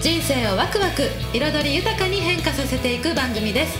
[0.00, 3.78] 人生をワクワク彩り豊かに変化させていく番組です。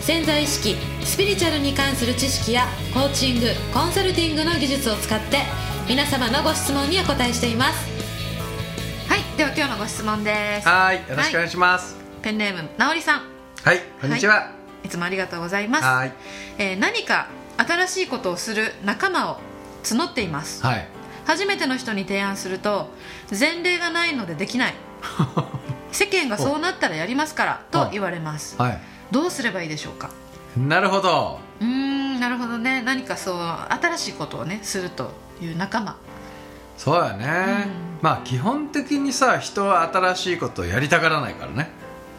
[0.00, 5.38] 潜在意識スピリチュアルに関する知識やコーチングコンサルティングの技術を使って
[5.88, 7.88] 皆様のご質問にお答えしています。
[9.08, 10.68] はいでは今日のご質問です。
[10.68, 11.96] はいよろしくお願いします。
[12.22, 13.22] ペンネームなおりさん。
[13.64, 14.52] はい、こんにちは。
[14.84, 15.84] いつもありがとうございます。
[15.84, 16.12] はい。
[16.58, 19.40] えー何か新しいことをする仲間を
[19.82, 20.62] 募っています。
[20.64, 20.97] はい
[21.28, 22.88] 初めての人に提案すると
[23.38, 24.74] 前例がないのでできない。
[25.92, 28.56] 世間がそうなったらやりますからと言われます。
[28.60, 28.78] はい。
[29.10, 30.10] どうすればいいでしょうか？
[30.56, 31.38] なるほど。
[31.60, 32.82] うーんなるほどね。
[32.82, 35.96] 何かそう新しいことをねするという仲間。
[36.76, 37.72] そうやね、うん。
[38.02, 41.70] まあ基本的にさ人は新しいことをやりたがらないからね、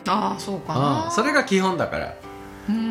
[0.07, 1.11] ああそうかう、なん。
[1.11, 2.05] それが基本だから。
[2.05, 2.28] うん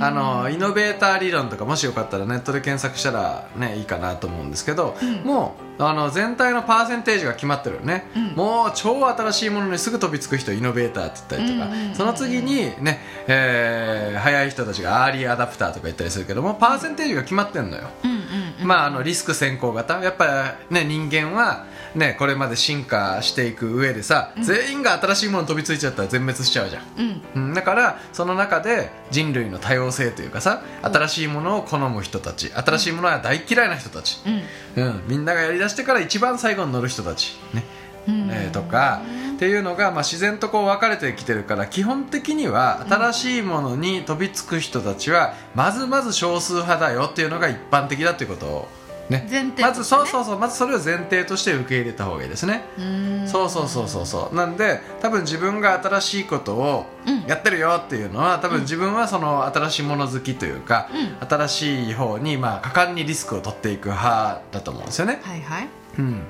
[0.01, 5.15] あのイノベーター理論とかもしよかったらネットで検索したらねいいかなと思うんですけど、うん。
[5.25, 8.25] もうあの全体のパーセンテージが決まってるよね、うん。
[8.35, 18.18] もう超新しいものにすぐ飛びつく人イノベーターって言ったりとか、その次にね、えー早い人たちがアーリーアダプターとか言ったりするけどもパーセンテージが決まってるのよ、うん
[18.69, 19.99] まあ、あのリスク先行型。
[20.01, 26.83] やっぱり、ね、人間は、ね、これまで進化していく上でさ、全員が新しいものに飛びついちゃったら全滅しちゃうじゃん。
[27.35, 27.49] うん。
[27.49, 27.55] うん。
[27.55, 34.21] だからその中で人類の多様性というかさ新しいものを好む人たち新しいものは大嫌いな人たち、
[34.77, 34.85] うん。
[34.85, 37.65] うん、みんながやりだしてから一番最後に乗る人たち、ね。
[38.07, 38.29] うん。
[38.31, 39.01] えーとか
[39.39, 48.69] っていうのが、まあ、自然とこう分かれてきてるから基本的には新しいものに飛びつく人たちはまずまず少数派だよっていうのが一般的だっていうことを、
[49.09, 49.55] ね、ね。
[49.61, 52.65] まずそうそうそうまずそれを前提として受け入れた方がいいですね。
[53.27, 54.35] そうそうそうそうそう。
[54.35, 57.23] なんで多分自分が新しいことをうん。
[57.29, 60.89] やってるよっていうのは多分自分はその新しいもの好きというか、
[61.29, 65.69] 新しい方にまあ果敢にリスクを取っていく派だと思うんですよね、はいはい。
[65.99, 66.23] うん、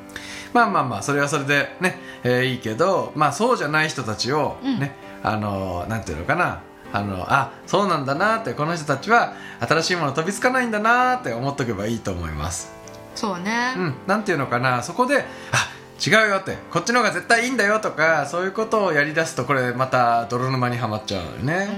[0.52, 12.72] まあまあまあそれはそれでね、えーいいけどまあそうじゃない人たちをね、あのなんていうのかなあのあそうなんだなってこの人たちは新しいもの飛びつかないんだなって思っとけばいいと思います。
[13.14, 13.74] そうね。
[13.76, 15.68] うん、なんていうのかなそこであ
[16.04, 21.68] 違うよってこっちの方が絶対いいんだよとかそういうことをやりだすとこれまた泥沼にはまっちゃうのようんね、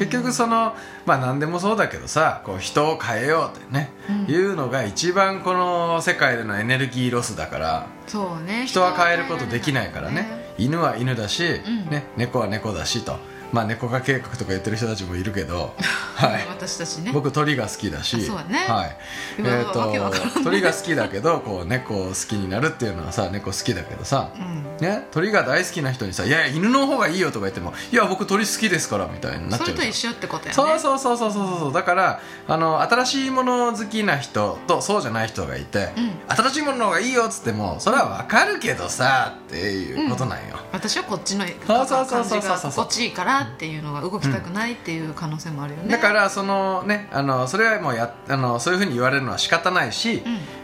[0.00, 0.74] 結局その
[1.04, 4.34] まあ何でもそうだけどさこう人を変えようってね、うん。
[4.34, 8.64] いうのが一番この世界でのエネルギーロスだからそうね。
[8.66, 10.54] 人は変えることできないからね。
[10.56, 11.90] 犬は犬だし、ん。
[11.90, 13.18] ね、猫は猫だしと
[13.52, 15.74] まあ猫化計画とか言ってる人たちもいるけど、
[16.14, 17.10] はい、私たちね。
[17.12, 18.16] 僕鳥が好きだし。
[18.16, 18.26] ね。
[18.68, 18.96] はい。
[19.38, 24.76] えー、と鳥が好きだけどこう猫を好きになるっていうのはさ猫好きだけどさ、うん。
[24.80, 30.54] ね、鳥が大好きな人にさ「いやいや犬の方がいいよ」とか言っても「いや僕鳥好きですから」みたいになっちゃうそれと一緒ってことやね。
[30.54, 31.72] そうそうそうそうそうそう。
[31.72, 36.10] だからあの新しいもの好きな人とそうじゃない人がいて、うん。
[36.28, 45.88] 新しいものの方がいいよっつってもそれは分かるけどさっていうことなんよ、私はこっちのそうそうそうそうそう感じが心地いいからっていうのが動きたくないっていう可能性もあるよね。
[45.88, 50.22] だからそのねあのそれはもうやあのそういうふうに言われるのは仕方ないし、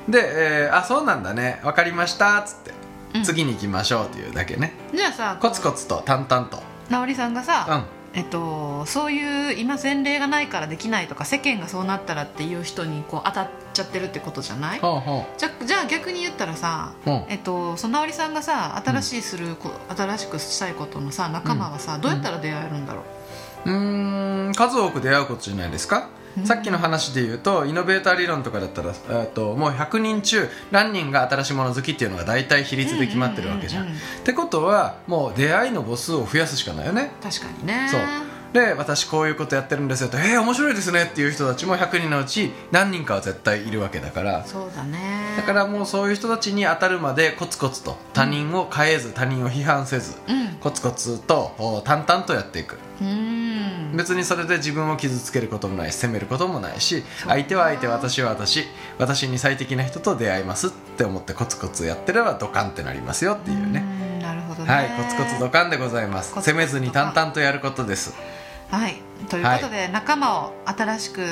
[0.09, 2.73] で、えーあそうなんだね分かりましたっつって、
[3.15, 3.23] うん。
[3.25, 4.73] 次に行きましょうっていうだけね。
[4.95, 6.63] じゃあさコツコツと淡々と。
[6.91, 14.79] 直りさんがさ、うんえっと、そういう今前例がないからできないとか世間がそうなったらっていう人にこう当たっちゃってるってことじゃない？
[14.81, 17.13] ほうほじゃじゃあ逆に言ったらさ、うん。
[17.29, 23.03] えっと、その直りさんがさ新しいするこ、新しくしたいことのさ仲間はさ、どうやったら出会えるんだろ
[23.67, 26.09] う、うん数多く出会うことじゃないですか、
[26.45, 33.89] さっきの話で言うとイノベーター理論とかだったら、えー、ともう100人中何人が新しいもの好きっていうのが大体比率で決まってるわけじゃん,、っ
[34.25, 37.13] てことはもう出会いの母数を増やすしかないよね。
[37.23, 37.89] 確かにね。
[37.91, 38.01] そう。
[38.53, 44.45] で私こういうことやってるんですよと「えー、面白いですね」っていう人たちも100人のうち何人かは絶対いるわけだから。
[44.47, 45.35] そうだね。
[45.37, 50.49] だからもうそういう人たちに当たるまでコツコツと他人を変えず他人を批判せずうん。
[50.61, 52.79] コツコツとお淡々とやっていく。
[53.03, 53.36] うん
[53.97, 58.65] 別にそれで自分を傷つけることもないし責めることもないし相手は相手私は私
[58.99, 63.85] 私に最適な人と出会いますって思ってコツコツやってればドカンってなりますよっていうね。
[64.01, 64.73] うんなるほどね。
[64.73, 66.41] はいコツコツドカンでございます。
[66.43, 68.15] 責めずに淡々とやることです。
[68.71, 68.97] はい。
[69.29, 71.25] ということで、仲間を新しく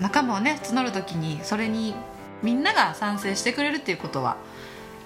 [0.00, 1.94] 仲間をね募る時にそれに
[2.42, 4.36] みんなが賛成してくれるっていうことは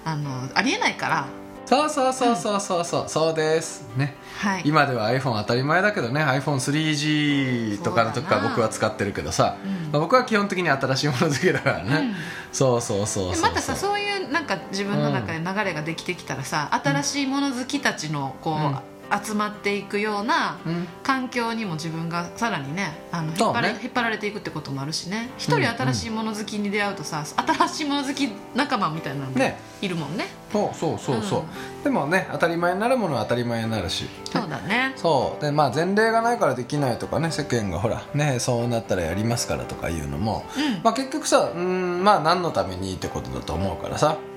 [0.04, 1.26] あのありえないから
[1.66, 3.88] そうそうそうそうそうそうそうです。
[3.96, 4.14] ね。
[4.38, 4.62] はい。
[4.64, 9.92] 今では iPhone 当たり前だけどね iPhone3G とかの時からそうだな僕は使ってるけどさ、うん。
[9.92, 12.14] まあ、僕は基本的に新しいもの好きだからね、うん。
[12.52, 20.88] そうそうそうそうでまたさそういうなんか自分の中で流れができてきたらさ、新しいもの好きたちのこう、集まっていくようなうん。
[21.02, 25.30] 環境にも自分がさらにねあの引っ張ら引っ張られていくってこともあるしね。
[25.38, 29.58] 一人新しいもの好きに出会うとさ、新しいもの好き仲間みたいなのもね。
[29.80, 30.26] いるもんね。
[30.52, 34.06] そうそうそうそう、うでもね当たり前になるものは当たり前になるし。
[34.24, 34.92] そうだね。
[34.96, 35.42] そう。
[35.42, 40.82] でまあ前例がないからできないとかね世間がほらねそうなったらやりますからとかいうのも、うん。
[40.82, 44.12] まあ、結局さうんまあ何のためにってことだと思うからさ。
[44.12, 44.35] ん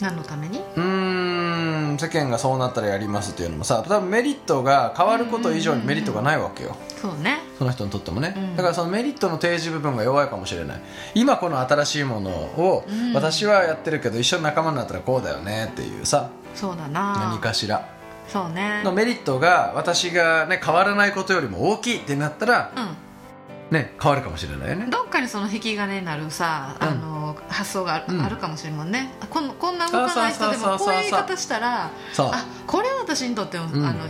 [0.00, 0.58] 何のために？
[0.58, 0.82] うー
[1.94, 6.76] ん世間がそうなったらやりますっていうのもさ多分メリットが変わること以上にメリットがないわけよ。
[7.00, 7.38] そうね。
[7.58, 8.56] その人にとってもね、うん。
[8.56, 10.80] だからそのメリットの提示部分が弱いかもしれない。
[11.14, 13.14] 今この新しいものをうん。
[13.14, 16.30] 私はやってるけど一緒に仲間になったらこうだよねっていうさ。
[16.54, 17.30] そうだな。
[17.32, 17.88] 何かしら。
[18.28, 18.82] そうね。
[18.84, 23.76] のメリットが私がね変わらないことよりも大きいってなったらうん。
[23.76, 24.86] ね変わるかもしれないよね。
[24.90, 26.88] どっかにその引き金になるさ、うん。
[26.88, 27.15] あの
[27.56, 28.22] 発想がある,、うん。
[28.22, 29.10] あるかもしれんもんね。
[29.20, 33.84] あこんこんな動かない人でもこういう言い方したらあこれ私にとっても、うん。
[33.84, 34.06] あの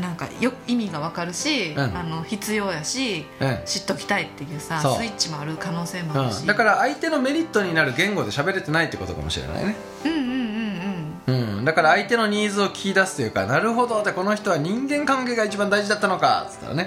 [0.00, 1.80] なんかよ意味がわかるし、うん。
[1.96, 3.58] あの必要やしうん。
[3.64, 9.76] 知っときたいっていうさスイッチもある可能性もあるし、うん、だから相手のメリットになる言語で喋れてないってことかもしれないね。
[10.04, 16.86] うんうんうんうん、だから相手のニーズを聞き出すというかなるほどでこの人は人間関係が一番大事だったのかっつったらね、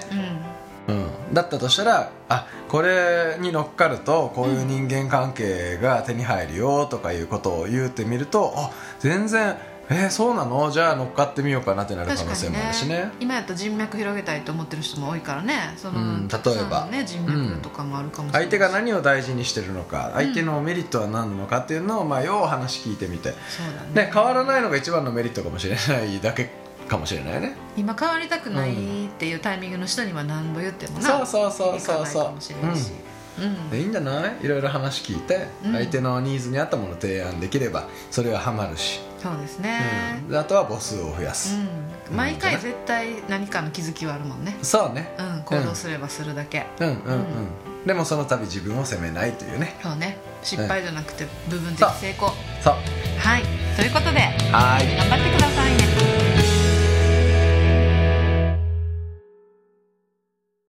[0.88, 1.04] うんうん。
[1.04, 9.58] うん、だったとしたらあこれに乗っかるとこういう人間関係が手に入るよとかいうことを言うてみるとあ全然
[9.90, 10.70] えーそうなの？
[10.70, 12.96] じゃあ乗っかってみようかなってなる可能性もあるしね。
[12.98, 15.54] ね今やったら人脈広げたいと思ってる人も多いからね。
[15.78, 16.88] その、うん例えば。
[16.92, 24.08] ね、人脈とかもあるかもしれない相手が何を大事にしてるのか相手のメリットは何なのかっていうのを、まあ、よう話聞いてみて、そうだね。
[24.08, 26.50] ね、変わらないのが一番のメリットかもしれないだけ
[26.88, 27.56] かもしれないね。
[27.76, 32.92] 今変わりたくないっていうタイミングの人には何度言ってもなそうそうそうそういかないかもしれないし、
[33.40, 33.70] うん。
[33.70, 34.38] でいいんじゃない？
[34.42, 35.74] いろいろ話聞いて、うん。
[35.74, 39.80] 相手のニーズに合ったものを提案できればそれはハマるし、そうですね。
[40.24, 40.30] うん。
[40.30, 41.68] であとは母数を増やうす、ん、
[42.12, 44.58] 毎回絶対何かの気づきはあるもんね。
[44.64, 45.14] そうね。
[45.20, 45.44] うん。
[45.44, 49.76] 行動すればするだけ、うんうんうん、でもその度自分を責めないというね。
[49.84, 50.18] そうね。
[50.44, 52.30] 失敗じゃなくて部分的成功、
[52.62, 52.74] そう。
[53.20, 53.44] はい。
[53.76, 54.20] ということで
[54.52, 54.98] はい。
[54.98, 55.97] 頑張ってくださいね